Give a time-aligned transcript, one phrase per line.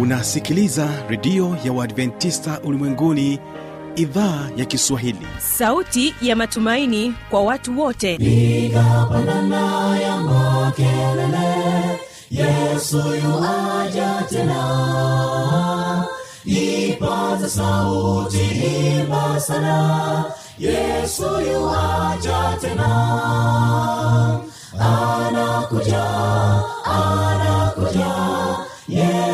[0.00, 3.38] unasikiliza redio ya uadventista ulimwenguni
[3.96, 5.26] idhaa ya kiswahili.
[5.38, 8.18] Sauti ya matumaini kwa watu wote.
[8.18, 12.00] Piga pandana ya makelele
[12.30, 16.04] yesu yuaja tena.
[16.44, 18.38] Ipaza sauti
[19.00, 20.24] imba sana
[20.58, 22.90] yesu yuaja tena.
[24.78, 26.04] Anakuja
[26.84, 27.59] anakuja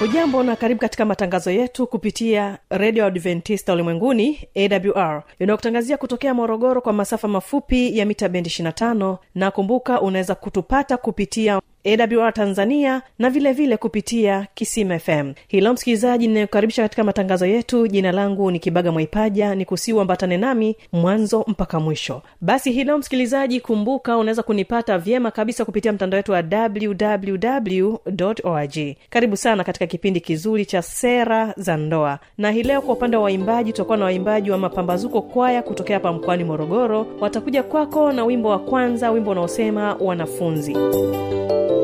[0.00, 6.92] hujambo na karibu katika matangazo yetu kupitia redio adventista ulimwenguni awr inayokutangazia kutokea morogoro kwa
[6.92, 13.52] masafa mafupi ya mita bendi 25 na kumbuka unaweza kutupata kupitia awr tanzania na vilevile
[13.52, 17.86] vile kupitia kisima fm hilo msikilizaji ninayokaribisha katika matangazo yetu.
[17.88, 22.22] Jina langu ni kibaga mwaipaja ni kusiuambatane nami mwanzo mpaka mwisho.
[22.40, 27.96] Basi hilo msikilizaji kumbuka unaweza kunipata vyema kabisa kupitia mtandao wetu wa www
[28.44, 28.78] org
[29.10, 32.18] karibu sana katika kipindi kizuri cha sera za ndoa.
[32.38, 36.12] Na hii leo kwa upande wa waimbaji tutakuwa na waimbaji wa mapambazuko kwaya kutokea hapa
[36.12, 37.06] mkoani morogoro.
[37.20, 41.79] Watakuja kwako na wimbo wa kwanza wimbo unaosema wanafunzi wanafunzi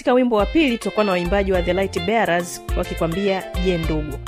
[0.00, 4.18] katika wimbo wa pili tutakuwa na waimbaji wa the light bearers wakikwambia je ndugu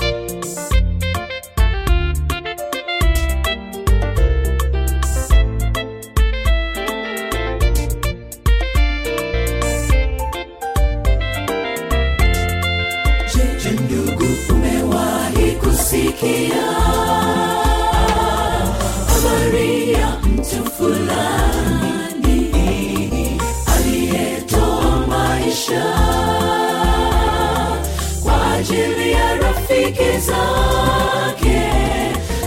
[28.73, 31.61] ajili ya rafiki zake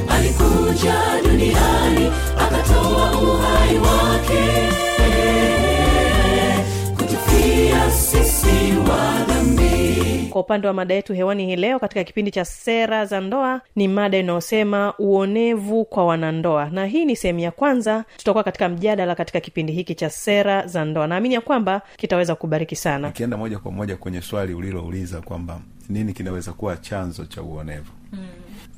[0.09, 0.95] alikuja
[1.25, 4.16] duniani akatoa uhai wake
[10.37, 13.89] kwa upande wa mada yetu hewani hii leo katika kipindi cha sera za ndoa ni
[13.89, 16.71] mada inayosema uonevu kwa wanandoa.
[16.71, 20.85] Na hii ni sehemu ya kwanza tutakuwa katika mjadala katika kipindi hiki cha sera za
[20.85, 21.07] ndoa.
[21.07, 23.09] Naamini ya kwamba kitaweza kubariki sana.
[23.09, 27.91] Ikienda moja kwa moja kwenye swali ulilouliza kwamba nini kinaweza kuwa chanzo cha uonevu?
[28.13, 28.19] Mm.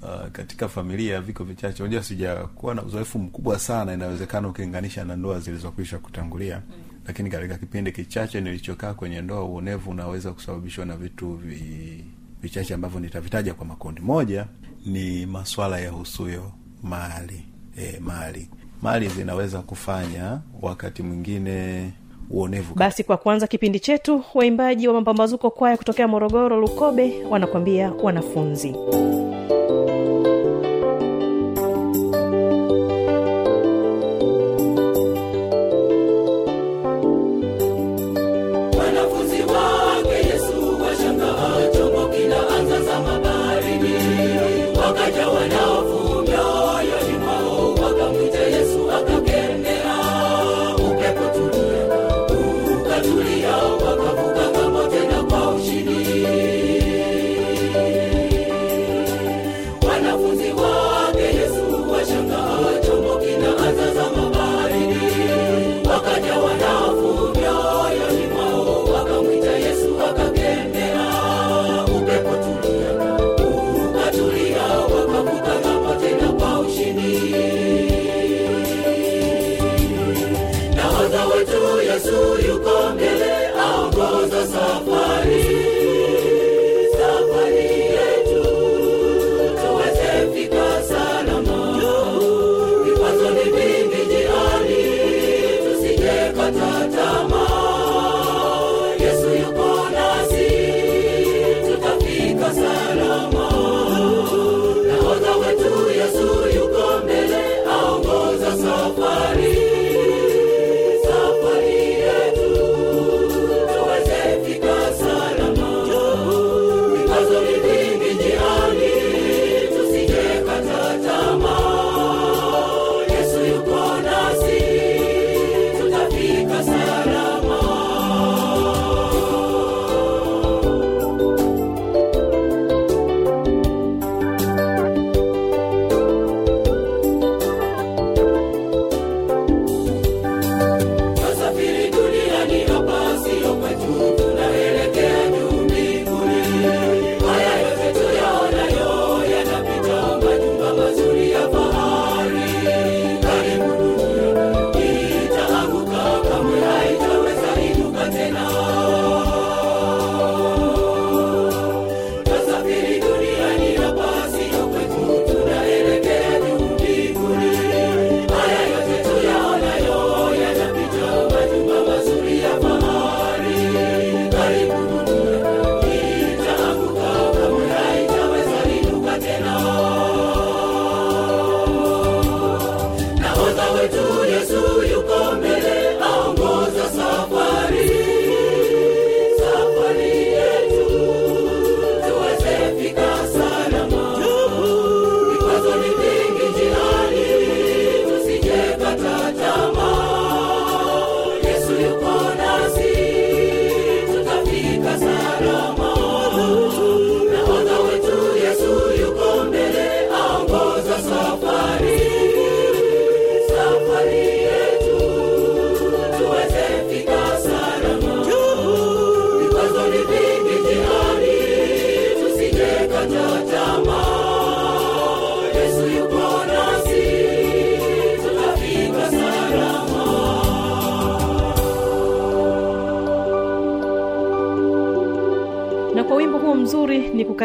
[0.03, 1.83] Uh, katika familia viko vichache.
[1.83, 6.57] Unajua sijakuwa na uzoefu mkubwa sana inawezekana ukilinganisha na ndoa zilizokwisha kutangulia.
[6.69, 6.88] Mm.
[7.09, 12.05] Lakini katika kipindi kichache nilichokaa kwenye ndoa uonevu unaweza kusababishwa na vitu vi,
[12.43, 14.01] vichache ambavyo nitavitaja kwa makundi.
[14.01, 14.47] Moja
[14.87, 16.53] ni maswala ya husuyo
[16.83, 17.43] mali
[17.79, 18.49] e, mali.
[18.83, 21.91] Mali zinaweza kufanya wakati mwingine
[22.31, 22.75] uonevu.
[22.75, 29.28] Basi kwa kwanza kipindi chetu waimbaji wa mapambazuko kwaya kutokea morogoro lukobe wanakwambia wanafunzi wanafunzi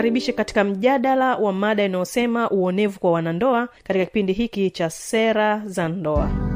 [0.01, 5.88] ni katika mjadala wa mada inayosema uonevu kwa wanandoa katika kipindi hiki cha sera za
[5.88, 6.53] ndoa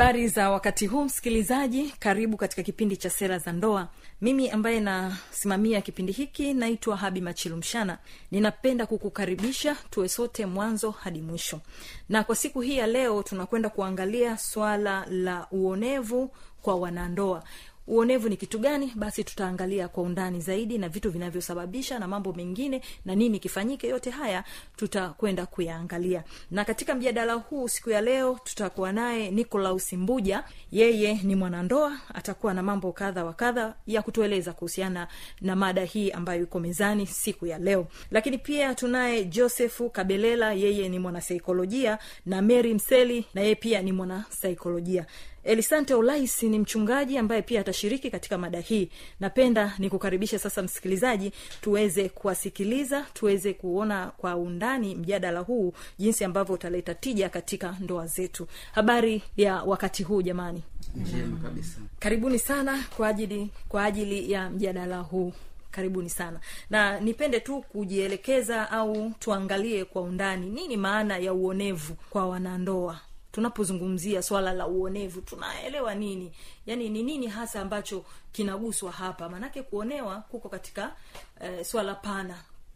[0.00, 1.94] habari za wakati huu msikilizaji.
[1.98, 3.88] Karibu katika kipindi cha sera za ndoa.
[4.20, 7.98] Mimi ambaye nasimamia kipindi hiki naitwa habi machilumshana
[8.30, 11.60] ninapenda kukukaribisha tuwe sote mwanzo hadi mwisho.
[12.08, 16.30] Na kwa siku hii ya leo tunakwenda kuangalia swala la uonevu
[16.62, 17.42] kwa wanandoa
[17.90, 18.92] uonevu ni kitu gani?
[18.94, 23.88] Basi tutaangalia kwa undani zaidi na vitu vinavyosababisha na mambo mengine na nini kifanyike.
[23.88, 24.44] Yote haya
[24.76, 26.24] tutakwenda kuyaangalia.
[26.50, 30.44] Na katika mjadala huu siku ya leo tutakuwa naye nicolaus mbuja.
[30.72, 35.08] Yeye ni mwanandoa atakuwa na mambo kadha wa kadha ya kutueleza kuhusiana
[35.40, 37.86] na mada hii ambayo iko mezani siku ya leo.
[38.10, 40.52] Lakini pia tunaye josefu kabelela.
[40.52, 45.06] Yeye ni mwanasaikolojia na mary mseli na yeye pia ni mwanasaikolojia
[45.44, 48.90] elisante olais ni mchungaji ambaye pia atashiriki katika mada hii.
[49.20, 56.94] Napenda nikukaribishe sasa msikilizaji tuweze kuwasikiliza tuweze kuona kwa undani mjadala huu jinsi ambavyo utaleta
[56.94, 58.46] tija katika ndoa zetu.
[58.72, 60.62] Habari ya wakati huu jamani?
[60.96, 61.78] Njema kabisa.
[61.98, 65.32] Karibuni sana kwa ajili kwa ajili ya mjadala huu.
[65.70, 66.40] Karibuni sana.
[66.70, 73.00] Na nipende tu kujielekeza au tuangalie kwa undani nini maana ya uonevu kwa wanandoa
[73.32, 76.32] tunapozungumzia swala la uonevu tunaelewa nini?
[76.66, 79.28] Yaani ni nini hasa ambacho kinaguswa hapa?
[79.28, 80.92] Maanake kuonewa kuko katika
[81.40, 82.34] eh, swala pana.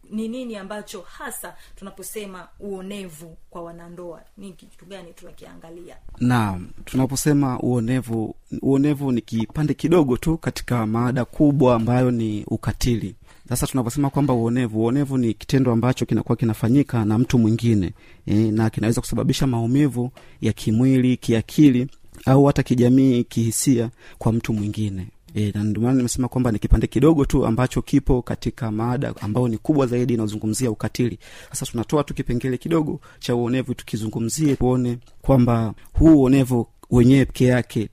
[0.09, 4.21] Ni nini ambacho hasa tunaposema uonevu kwa wanandoa?
[4.37, 5.97] Ni kitu gani tunakiangalia?
[6.19, 13.15] Naam tunaposema uonevu uonevu ni kipande kidogo tu katika maada kubwa ambayo ni ukatili
[13.49, 17.93] sasa tunavyosema kwamba uonevu uonevu ni kitendo ambacho kinakuwa kinafanyika na mtu mwingine
[18.25, 20.11] e, na kinaweza kusababisha maumivu
[20.41, 21.87] ya kimwili kiakili
[22.25, 25.07] au hata kijamii kihisia kwa mtu mwingine.
[25.35, 29.57] E, na ndio nimesema kwamba ni kipande kidogo tu ambacho kipo katika maada ambayo ni
[29.57, 31.19] kubwa zaidi inayozungumzia ukatili.
[31.49, 37.89] Sasa tunatoa tu kipengele kidogo cha uonevu tukizungumzie tuone kwamba huu uonevu wenyewe peke yake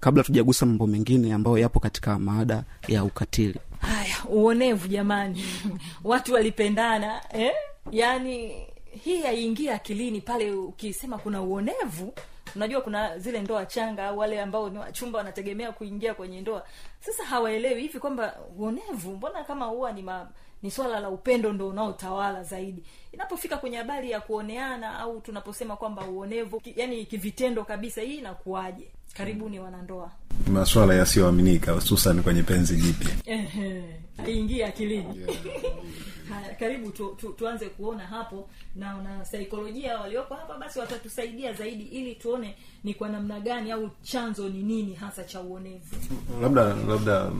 [0.00, 5.44] kabla tujagusa mambo mengine ambayo yapo katika maada ya ukatili haya uonevu jamani.
[6.04, 7.52] Watu walipendana eh?
[7.90, 8.66] yaani
[9.04, 12.14] hii haiingia akilini pale ukisema kuna uonevu.
[12.56, 16.66] Unajua kuna zile ndoa changa au wale ambao ni wachumba wanategemea kuingia kwenye ndoa.
[17.00, 20.28] Sasa hawaelewi hivi kwamba uonevu mbona kama huwa ni ma,
[20.62, 22.82] ni swala la upendo ndo unaotawala zaidi
[23.14, 28.84] inapofika kwenye habari ya kuoneana au tunaposema kwamba uonevu ki, yani kivitendo kabisa hii inakuwaje?
[29.16, 30.10] Karibuni wanandoa.
[30.52, 33.10] Maswala yasiyoaminika hususan kwenye penzi jipya.
[33.26, 33.84] Ehe,
[34.16, 35.26] haiingia akilini.
[36.30, 41.84] Haya karibu tu, tu, tuanze kuona hapo na na saikolojia walioko hapa basi watatusaidia zaidi
[41.84, 42.54] ili tuone
[42.84, 45.96] ni kwa namna gani au chanzo ni nini hasa cha uonevu.
[46.42, 47.30] Labda labda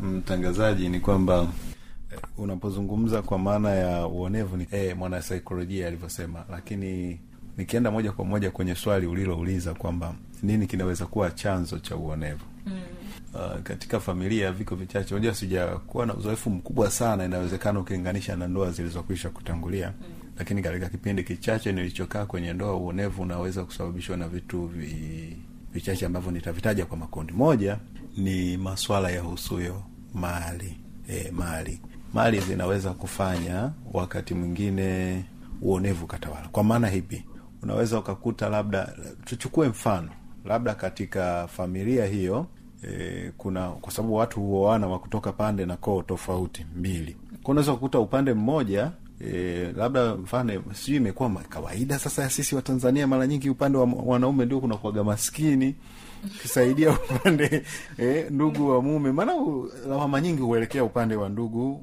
[0.00, 1.48] mtangazaji ni kwamba
[2.38, 7.20] unapozungumza kwa maana ya uonevu ni eh, mwanasaikolojia alivyosema lakini
[7.56, 12.44] nikienda moja kwa moja kwenye swali ulilouliza kwamba nini kinaweza kuwa chanzo cha uonevu?
[12.66, 12.72] Mm.
[13.34, 15.14] uh, katika familia viko vichache.
[15.14, 19.88] Unajua sijakuwa na uzoefu mkubwa sana inawezekana ukilinganisha na ndoa zilizokwisha kutangulia.
[20.00, 20.06] Mm.
[20.38, 25.36] lakini katika kipindi kichache nilichokaa kwenye ndoa uonevu unaweza kusababishwa na vitu vi,
[25.72, 27.32] vichache ambavyo nitavitaja kwa makundi.
[27.32, 27.78] Moja
[28.16, 29.82] ni maswala ya husuyo
[30.14, 30.76] mali
[31.08, 31.80] e, mali
[32.16, 35.24] mali zinaweza kufanya wakati mwingine
[35.62, 37.24] uonevu katawala kwa maana hipi?
[37.62, 38.92] Unaweza ukakuta labda
[39.24, 40.08] tuchukue mfano
[40.44, 42.46] labda katika familia hiyo
[42.82, 47.16] e, kuna kwa sababu watu huoana wa kutoka pande na koo tofauti mbili.
[47.42, 53.06] Kwa unaweza kukuta upande mmoja E, labda mfano sijui imekuwa kawaida sasa ya sisi watanzania
[53.06, 55.74] mara nyingi upande wa wanaume ndio kunakuaga maskini
[56.42, 57.62] kisaidia upande
[57.98, 59.12] eh, ndugu wa mume.
[59.12, 59.32] Maana
[59.88, 61.82] lawama nyingi huelekea upande wa ndugu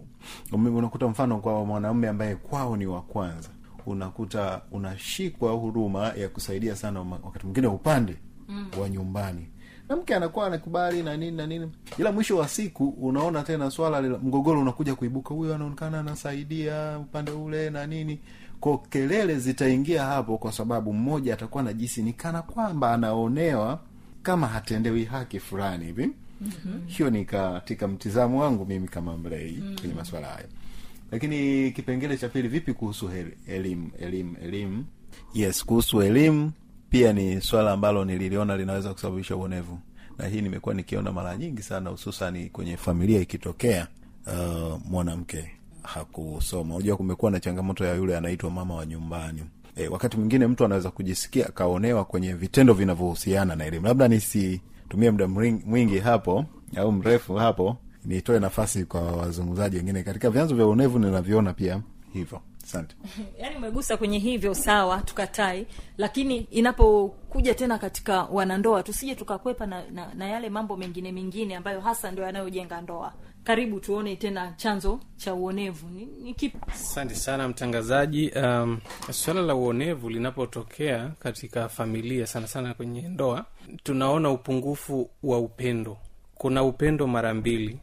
[0.51, 3.49] unakuta mfano kwa mwanaume ambaye kwao ni wa kwanza.
[3.85, 8.15] Unakuta unashikwa huruma ya kusaidia sana wakati mwingine upande
[8.49, 8.67] mm.
[8.81, 9.47] wa nyumbani.
[9.89, 11.71] Na mke anakuwa anakubali na nini na nini.
[11.97, 15.33] Ila mwisho wa siku unaona tena swala la mgogoro unakuja kuibuka.
[15.33, 18.19] Huyo anaonekana anasaidia upande ule na nini.
[18.59, 23.79] Ko kelele zitaingia hapo kwa sababu mmoja atakuwa na jisi ni kana kwamba anaonewa
[24.23, 26.09] kama hatendewi haki fulani hivi
[26.43, 26.88] mm-hmm.
[26.88, 29.75] hiyo ni katika mtizamo wangu mimi kama mlei mm-hmm.
[29.77, 30.47] kwenye maswala hayo
[31.12, 33.09] lakini kipengele cha pili vipi kuhusu
[33.47, 34.85] elimu elimu elimu
[35.33, 36.51] yes kuhusu elimu
[36.93, 39.79] pia ni swala ambalo nililiona linaweza kusababisha uonevu.
[40.17, 43.88] Na hii nimekuwa nikiona mara nyingi sana hususani kwenye familia ikitokea
[44.27, 45.51] uh, mwanamke
[45.83, 46.75] hakusoma.
[46.75, 49.43] Unajua kumekuwa na changamoto ya yule anaitwa mama wa nyumbani.
[49.75, 53.88] E, wakati mwingine mtu anaweza kujisikia akaonewa kwenye vitendo vinavyohusiana na elimu.
[53.88, 54.07] Labda
[54.83, 55.27] nisitumie muda
[55.65, 56.45] mwingi hapo
[56.77, 60.03] au mrefu hapo nitoe nafasi kwa wazungumzaji wengine.
[60.03, 61.81] Katika vyanzo vya uonevu ninavyoona pia
[62.13, 62.41] hivyo.
[62.63, 62.95] Asante.
[63.41, 70.13] Yaani umegusa kwenye hivyo sawa tukatai lakini inapokuja tena katika wanandoa tusije tukakwepa na, na,
[70.13, 73.13] na yale mambo mengine mengine ambayo hasa ndio yanayojenga ndoa
[73.43, 75.88] karibu tuone tena chanzo cha uonevu.
[75.89, 76.57] Ni, ni kipi?
[76.67, 78.29] Asante sana mtangazaji.
[78.35, 78.79] Um,
[79.12, 83.45] swala la uonevu linapotokea katika familia sana sana kwenye ndoa
[83.83, 85.97] tunaona upungufu wa upendo.
[86.35, 87.79] Kuna upendo mara mbili.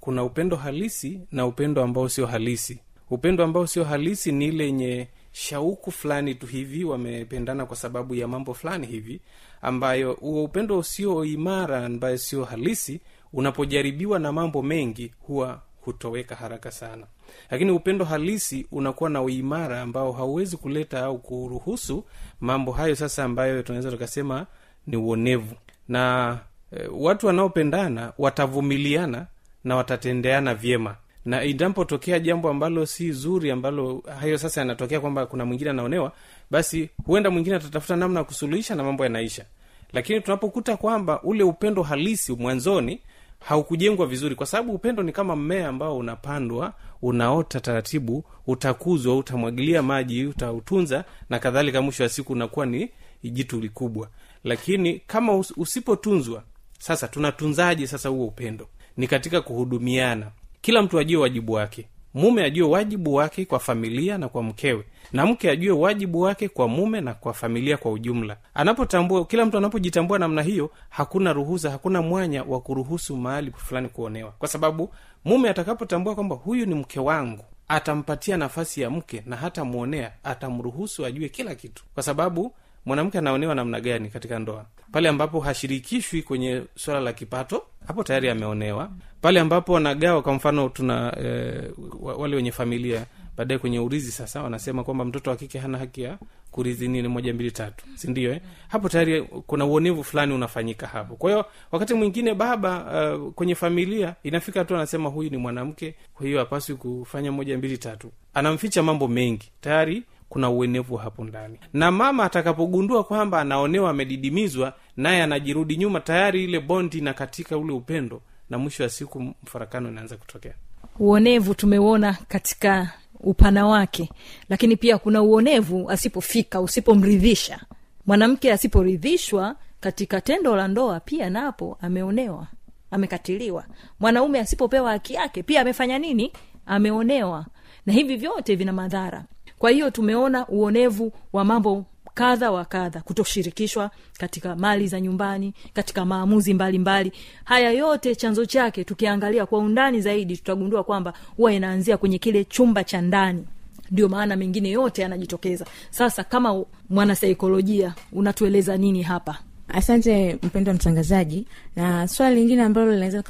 [0.00, 2.78] Kuna upendo halisi na upendo ambao sio halisi.
[3.10, 8.28] Upendo ambao sio halisi ni ile yenye shauku fulani tu hivi wamependana kwa sababu ya
[8.28, 9.20] mambo fulani hivi
[9.62, 13.00] ambayo huo upendo usio imara ambayo sio halisi
[13.32, 17.06] unapojaribiwa na mambo mengi huwa hutoweka haraka sana.
[17.50, 22.04] Lakini upendo halisi unakuwa na uimara ambao hauwezi kuleta au kuruhusu
[22.40, 24.46] mambo hayo sasa ambayo tunaweza tukasema
[24.86, 25.54] ni uonevu.
[25.88, 26.38] Na
[26.76, 29.26] e, watu wanaopendana watavumiliana
[29.64, 30.96] na watatendeana vyema.
[31.24, 36.12] Na inapotokea jambo ambalo si zuri ambalo hayo sasa yanatokea kwamba kuna mwingine anaonewa
[36.50, 39.44] basi huenda mwingine atatafuta namna ya kusuluhisha na mambo yanaisha.
[39.92, 43.00] Lakini tunapokuta kwamba ule upendo halisi mwanzoni
[43.40, 50.24] haukujengwa vizuri kwa sababu upendo ni kama mmea ambao unapandwa unaota taratibu utakuzwa utamwagilia maji
[50.26, 52.90] utautunza na kadhalika mwisho wa siku unakuwa ni
[53.22, 54.08] jitu likubwa.
[54.44, 56.42] Lakini kama usipotunzwa
[56.78, 58.68] sasa tunatunzaje sasa huo upendo?
[58.96, 60.30] Ni katika kuhudumiana.
[60.60, 61.88] Kila mtu ajue wajibu wake.
[62.14, 66.68] Mume ajue wajibu wake kwa familia na kwa mkewe na mke ajue wajibu wake kwa
[66.68, 68.36] mume na kwa familia kwa ujumla.
[68.54, 74.30] Anapotambua kila mtu anapojitambua namna hiyo hakuna ruhusa hakuna mwanya wa kuruhusu mahali fulani kuonewa.
[74.38, 74.90] Kwa sababu
[75.24, 81.28] mume atakapotambua kwamba huyu ni mke wangu atampatia nafasi ya mke na hatamwonea atamruhusu ajue
[81.28, 81.84] kila kitu.
[81.94, 82.54] Kwa sababu
[82.86, 84.64] mwanamke anaonewa namna gani katika ndoa?
[84.92, 88.90] Pale ambapo hashirikishwi kwenye swala la kipato hapo tayari ameonewa.
[89.20, 93.06] Pale ambapo wanagawa kwa mfano tuna e, wale wenye familia
[93.38, 96.18] baadaye kwenye urizi sasa wanasema kwamba mtoto wa kike hana haki ya
[96.50, 97.84] kurithi nini moja mbili tatu.
[97.94, 98.40] Sindio eh?
[98.68, 101.16] hapo tayari kuna uonevu fulani unafanyika hapo.
[101.16, 102.84] Kwa hiyo wakati mwingine baba
[103.16, 107.78] uh, kwenye familia inafika tu anasema huyu ni mwanamke kwa hiyo hapaswi kufanya moja mbili
[107.78, 108.10] tatu.
[108.34, 109.50] Anamficha mambo mengi.
[109.60, 111.58] Tayari kuna uenevu hapo ndani.
[111.72, 117.72] Na mama atakapogundua kwamba anaonewa amedidimizwa naye anajirudi nyuma tayari ile bondi na katika ule
[117.72, 120.54] upendo na mwisho wa siku mfarakano inaanza kutokea.
[120.98, 124.10] Uonevu tumeuona katika upana wake.
[124.48, 127.60] Lakini pia kuna uonevu asipofika usipomridhisha.
[128.06, 132.46] Mwanamke asiporidhishwa katika tendo la ndoa pia napo ameonewa
[132.90, 133.64] amekatiliwa.
[134.00, 136.32] Mwanaume asipopewa haki yake pia amefanya nini?
[136.66, 137.46] Ameonewa.
[137.86, 139.24] Na hivi vyote vina madhara.
[139.58, 141.84] Kwa hiyo tumeona uonevu wa mambo
[142.18, 147.08] kadha wa kadha kutoshirikishwa katika mali za nyumbani katika maamuzi mbalimbali.
[147.08, 147.24] Mbali.
[147.44, 152.84] haya yote chanzo chake tukiangalia kwa undani zaidi tutagundua kwamba huwa inaanzia kwenye kile chumba
[152.84, 153.44] cha ndani.
[153.90, 155.66] Ndio maana mengine yote yanajitokeza.
[155.90, 159.38] Sasa kama mwanasaikolojia unatueleza nini hapa?
[159.68, 161.46] Asante mpendo mtangazaji.
[161.76, 163.22] Na swala lingine ambalo linaweza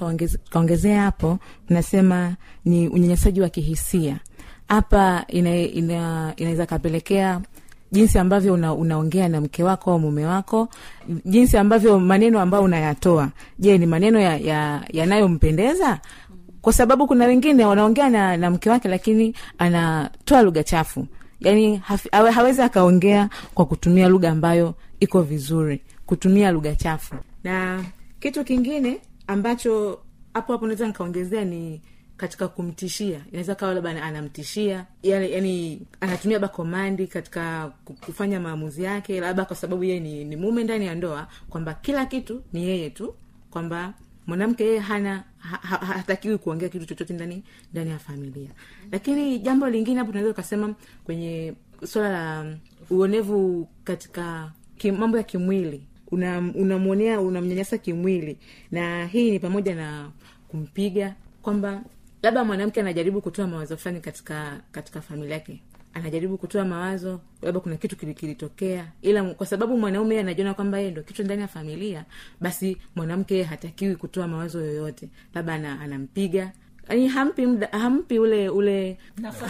[0.50, 4.18] kaongezea hapo nasema ni unyanyasaji wa kihisia.
[4.68, 7.40] Hapa inaweza ina, ina kapelekea
[7.92, 10.68] jinsi ambavyo una, unaongea na mke wako au mume wako
[11.24, 13.28] jinsi ambavyo maneno ambayo unayatoa.
[13.58, 14.20] Je ni maneno
[14.92, 15.98] yanayompendeza ya,
[16.60, 21.06] kwa sababu kuna wengine wanaongea na, na mke wake lakini anatoa lugha chafu.
[21.40, 21.82] Yaani
[22.34, 27.14] hawezi akaongea kwa kutumia lugha ambayo iko vizuri kutumia lugha chafu.
[27.44, 27.84] Na
[28.20, 29.98] kitu kingine ambacho
[30.34, 31.80] hapo hapo naweza nikaongezea ni
[32.18, 33.20] katika kumtishia.
[33.28, 37.72] Inaweza kawa labda anamtishia yani, yani anatumia bakomandi katika
[38.06, 42.06] kufanya maamuzi yake labda kwa sababu yeye ni, ni mume ndani ya ndoa kwamba kila
[42.06, 43.14] kitu ni yeye tu
[43.50, 43.94] kwamba
[44.26, 48.50] mwanamke yeye hana ha, ha, hatakiwi kuongea kitu chochote ndani ndani ya familia.
[48.92, 51.54] Lakini jambo lingine hapo tunaweza ukasema kwenye
[51.86, 52.56] swala la
[52.90, 55.86] uonevu katika kim, mambo ya kimwili.
[56.54, 58.38] Unamwonea una unamnyanyasa kimwili.
[58.70, 60.10] Na hii ni pamoja na
[60.48, 61.82] kumpiga kwamba
[62.22, 65.62] labda mwanamke anajaribu kutoa mawazo fulani katika katika familia yake.
[65.94, 68.86] Anajaribu kutoa mawazo labda kuna kitu kilitokea.
[69.02, 72.04] Ila kwa sababu mwanaume anajiona kwamba yeye ndo kichwa ndani ya familia
[72.40, 75.08] basi mwanamke hatakiwi kutoa mawazo yoyote.
[75.34, 76.52] Labda anampiga.
[76.88, 78.98] Yani hampi mda, hampi ule ule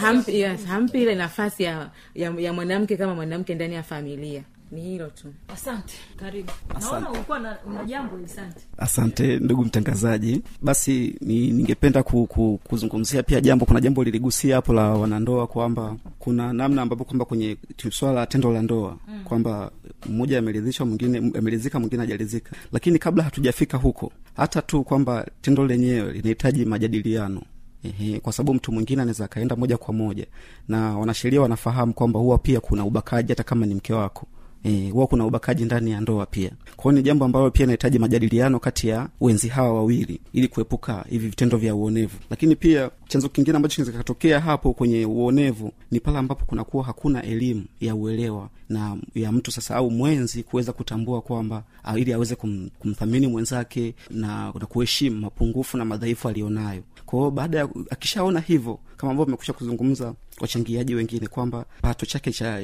[0.01, 4.81] hampi, yes, hampi ile nafasi ya, ya, ya mwanamke kama mwanamke ndani ya familia ni
[4.81, 5.33] hilo tu.
[5.47, 5.93] Asante.
[6.15, 6.51] Karibu.
[6.81, 8.59] Naona ulikuwa na una jambo asante.
[8.77, 10.41] Asante ndugu mtangazaji.
[10.61, 13.65] Basi ni, ningependa ku, ku, kuzungumzia pia jambo.
[13.65, 17.57] Kuna jambo liligusia hapo la wanandoa kwamba kuna namna ambapo kwamba kwenye
[17.91, 19.23] swala la tendo la ndoa mm.
[19.23, 19.71] kwamba
[20.09, 22.51] mmoja ameridhishwa mwingine ameridhika mwingine hajaridhika.
[22.71, 27.41] Lakini kabla hatujafika huko hata tu kwamba tendo lenyewe linahitaji majadiliano.
[27.83, 30.25] Ehe, kwa sababu mtu mwingine anaweza akaenda moja kwa moja.
[30.67, 34.27] Na wanasheria wanafahamu kwamba huwa pia kuna ubakaji hata kama ni mke wako
[34.63, 36.51] Eh, huwa kuna ubakaji ndani ya ndoa pia.
[36.75, 41.27] Kwao ni jambo ambalo pia inahitaji majadiliano kati ya wenzi hawa wawili ili kuepuka hivi
[41.27, 42.17] vitendo vya uonevu.
[42.29, 47.23] Lakini pia chanzo kingine ambacho kinaweza kikatokea hapo kwenye uonevu ni pale ambapo kunakuwa hakuna
[47.23, 52.35] elimu ya uelewa na ya mtu sasa au mwenzi kuweza kutambua kwamba ah, ili aweze
[52.35, 56.83] kum, kumthamini mwenzake na, na kuheshimu mapungufu na madhaifu aliyonayo.
[57.05, 62.61] Kwao baada ya akishaona hivyo kama ambavyo amekusha kuzungumza wachangiaji wengine kwamba pato chake cha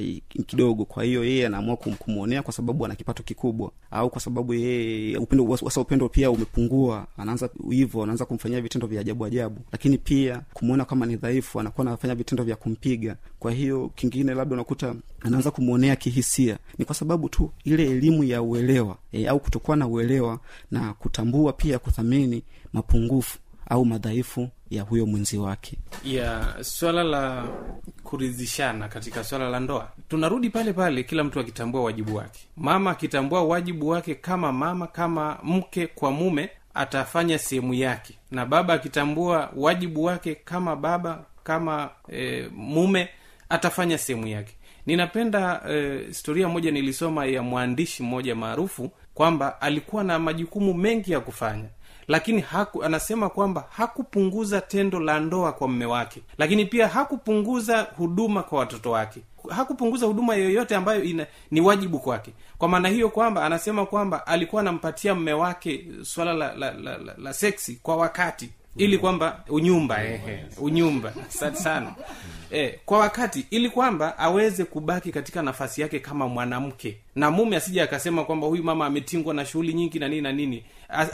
[0.47, 0.85] kidogo.
[0.85, 5.43] Kwa hiyo yeye anaamua kumwonea kwa sababu ana kipato kikubwa au kwa sababu yeye upendo
[5.77, 7.07] upendo pia umepungua.
[7.17, 9.61] Anaanza hivyo anaanza kumfanyia vitendo vya ajabu ajabu.
[9.71, 13.15] Lakini pia kumwona kama ni dhaifu anakuwa anafanya vitendo vya kumpiga.
[13.39, 16.57] Kwa hiyo kingine labda unakuta anaanza kumwonea kihisia.
[16.77, 20.39] Ni kwa sababu tu ile elimu ya uelewa e, au kutokuwa na uelewa
[20.71, 22.43] na kutambua pia kuthamini
[22.73, 23.37] mapungufu
[23.69, 25.77] au madhaifu ya huyo mwenzi wake.
[26.03, 27.47] Ya swala la
[28.03, 29.91] kuridhishana katika swala la ndoa.
[30.09, 32.39] Tunarudi pale pale kila mtu akitambua wajibu wake.
[32.57, 38.13] Mama akitambua wajibu wake kama mama kama mke kwa mume atafanya sehemu yake.
[38.31, 43.09] Na baba akitambua wajibu wake kama baba kama e, mume
[43.49, 44.53] atafanya sehemu yake.
[44.85, 51.19] Ninapenda e, historia moja nilisoma ya mwandishi mmoja maarufu kwamba alikuwa na majukumu mengi ya
[51.19, 51.65] kufanya.
[52.07, 56.21] Lakini haku, anasema kwamba hakupunguza tendo la ndoa kwa mme wake.
[56.37, 59.21] Lakini pia hakupunguza huduma kwa watoto wake.
[59.49, 62.33] Hakupunguza huduma yoyote ambayo ina, ni wajibu kwake
[62.65, 67.13] kwa maana hiyo kwamba anasema kwamba alikuwa anampatia mme wake swala la, la, la, la,
[67.17, 68.49] la seksi kwa wakati.
[68.77, 71.13] Ili kwamba unyumba ehe, unyumba.
[71.29, 71.95] Asante sana.
[72.51, 73.45] E, kwa wakati.
[73.49, 76.97] Ili kwamba aweze kubaki katika nafasi yake kama mwanamke.
[77.15, 80.63] Na mume asije akasema kwamba huyu mama ametingwa na shughuli nyingi na nini na nini.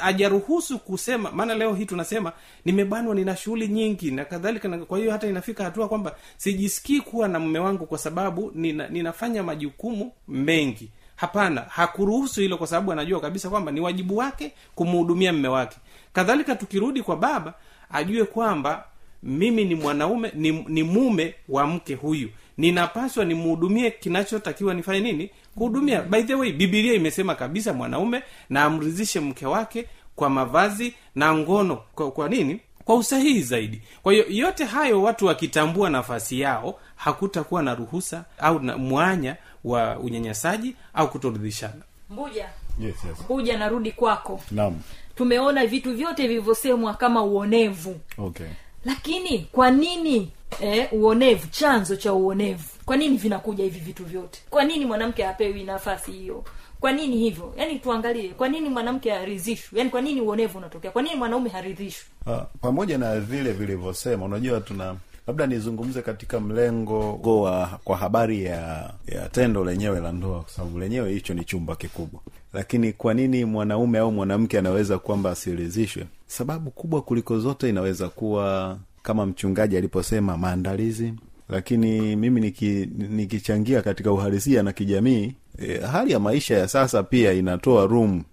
[0.02, 1.32] Ajaruhusu kusema.
[1.32, 2.32] Maana leo hii tunasema
[2.66, 7.28] nimebanwa nina shughuli nyingi na kadhalika na kwa hiyo hata inafika hatua kwamba sijisikii kuwa
[7.28, 10.90] na mume wangu kwa sababu nina, ninafanya majukumu mengi
[11.22, 15.78] hapana hakuruhusu hilo kwa sababu anajua kabisa kwamba ni wajibu wake kumhudumia mme wake.
[16.14, 17.54] Kadhalika tukirudi kwa baba
[17.92, 18.84] ajue kwamba
[19.24, 22.30] mimi ni mwanaume ni, ni mume wa mke huyu.
[22.58, 25.30] Ninapaswa nimhudumie kinachotakiwa nifanye nini?
[25.56, 26.02] Kuhudumia.
[26.02, 31.76] By the way bibilia imesema kabisa mwanaume na amridhishe mke wake kwa mavazi na ngono.
[31.96, 32.60] Kwa, kwa nini?
[32.86, 33.82] Kwa usahihi zaidi.
[34.04, 40.00] Kwa hiyo yote hayo watu wakitambua nafasi yao hakutakuwa na ruhusa au na mwanya wa
[40.00, 41.82] unyanyasaji au kutoridhishana.
[42.10, 43.17] Mbuja yes, yes.
[43.26, 44.41] mbuja narudi kwako.
[44.52, 44.80] Naam.
[45.15, 48.00] Tumeona vitu vyote vilivyosemwa kama uonevu.
[48.17, 48.47] Okay.
[48.86, 52.63] Lakini kwa nini eh, uonevu chanzo cha uonevu?
[52.86, 54.41] Kwa nini vinakuja hivi vitu vyote?
[54.50, 56.43] Kwa nini mwanamke apewi nafasi hiyo?
[56.80, 57.54] Kwa nini hivyo?
[57.58, 59.78] Yaani tuangalie kwa nini mwanamke haridhishwi?
[59.78, 60.91] Yaani kwa nini uonevu unatokea?
[60.91, 62.06] Kwa nini mwanaume haridhishwi?
[62.28, 64.95] Ah, pamoja na vile vilivyosema unajua tuna
[65.32, 70.80] labda nizungumze katika mlengo wa kwa habari ya ya tendo lenyewe la ndoa kwa sababu
[70.80, 72.22] lenyewe hicho ni chumba kikubwa.
[72.54, 78.78] Lakini kwa nini mwanaume au mwanamke anaweza kwamba asiridhishwe sababu kubwa kuliko zote inaweza kuwa
[79.04, 81.13] kama mchungaji aliposema maandalizi.
[81.50, 87.34] Lakini mimi niki, nikichangia katika uhalisia na kijamii e, hali ya maisha ya sasa pia
[87.34, 88.24] inatoa room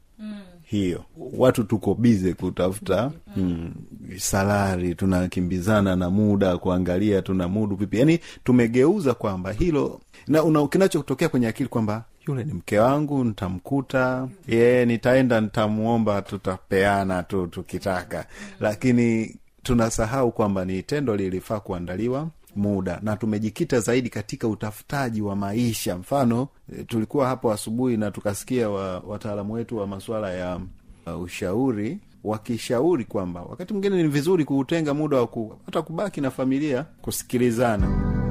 [0.71, 1.05] hiyo.
[1.37, 3.75] Watu tuko bize kutafuta mm,
[4.17, 7.99] salari tunakimbizana na muda kuangalia tuna mudu vipi.
[7.99, 14.29] Yaani tumegeuza kwamba hilo na una- kinachotokea kwenye akili kwamba yule ni mke wangu nitamkuta
[14.49, 18.27] ye nitaenda nitamuomba tutapeana tu tukitaka.
[18.61, 22.29] Lakini tunasahau kwamba ni tendo lilifaa kuandaliwa
[22.59, 22.99] muda.
[23.03, 25.97] Na tumejikita zaidi katika utafutaji wa maisha.
[25.99, 30.61] Mfano e, tulikuwa hapo asubuhi na tukasikia wa, wataalamu wetu wa masuala ya
[31.07, 35.29] uh, ushauri wakishauri kwamba wakati mwingine ni vizuri kuutenga muda wa
[35.67, 38.28] hata kubaki na familia kusikilizana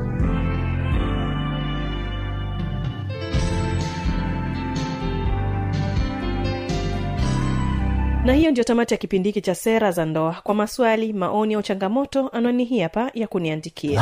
[8.28, 10.36] na hiyo ndio tamati ya kipindi hiki cha sera za ndoa.
[10.44, 14.02] Kwa maswali maoni au changamoto anwani hii hapa ya kuniandikia.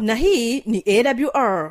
[0.00, 1.70] Na hii ni awr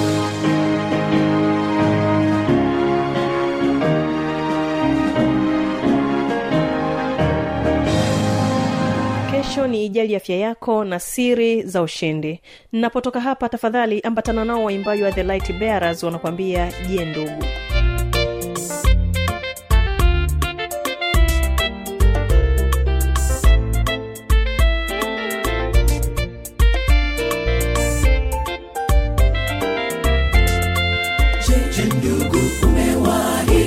[9.85, 12.41] ijali afya yako na siri za ushindi.
[12.71, 17.43] Ninapotoka hapa tafadhali ambatana nao waimbaji wa the light bearers wanakuambia je ndugu?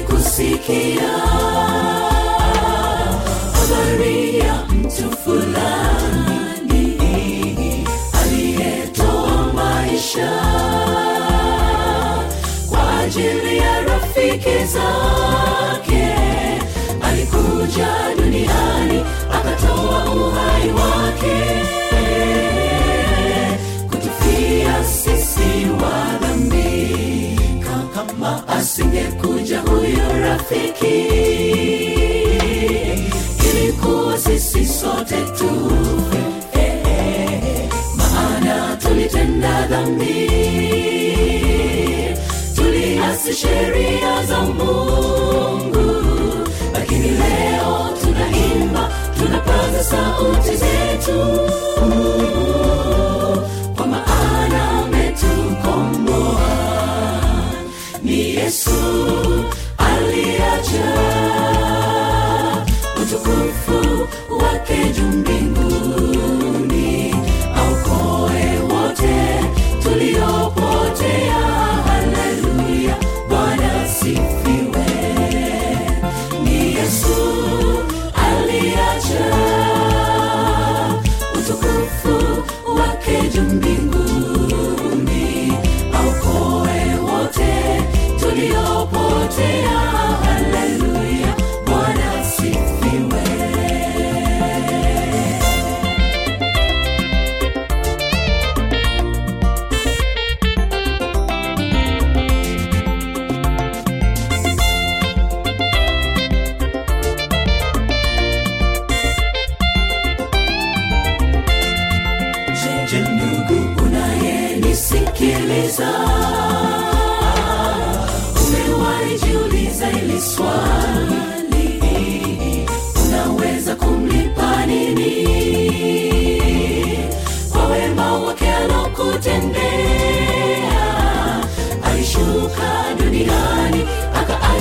[0.06, 1.08] Kusikia
[3.52, 5.83] habari ya mtu fulani
[14.44, 16.14] rafiki zake.
[17.02, 21.64] Alikuja duniani akatoa uhai wake.
[23.90, 27.38] Kutufia sisi wa dhambi.
[27.94, 31.13] Kama asingekuja huyo rafiki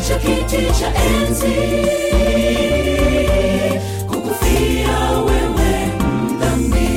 [0.03, 1.55] akaacha kiti cha enzi.
[4.07, 5.87] Kukufia wewe
[6.29, 6.89] mdhambi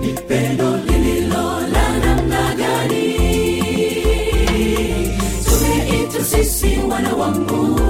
[0.00, 3.14] ni pendo lililo la namna gani?
[5.44, 7.80] Tumeitwa sisi wana wa mungu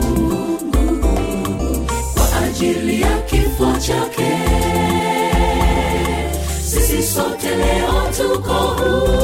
[2.14, 4.30] kwa ajili ya kifo chake.
[6.64, 9.19] Sisi sote leo tuko huru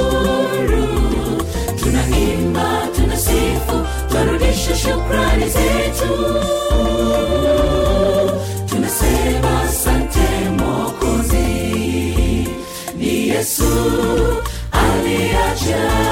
[13.37, 13.64] yesu
[14.72, 16.05] aliacha